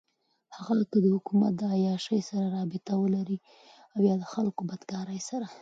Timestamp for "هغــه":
0.55-0.75